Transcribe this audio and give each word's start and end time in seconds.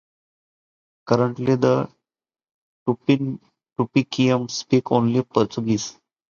Currently, 1.05 1.55
the 1.57 1.87
Tupiniquim 2.87 4.49
speak 4.49 4.91
only 4.91 5.21
Portuguese. 5.21 5.99